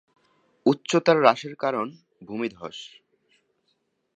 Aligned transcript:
উচ্চতার 0.65 1.17
হ্রাসের 1.19 1.53
কারণ 1.55 1.87
ভূমিধ্স। 2.21 2.77